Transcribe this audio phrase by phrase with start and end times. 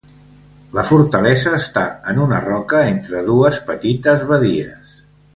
[0.77, 4.97] La fortalesa està en una roca entre dues petites badies.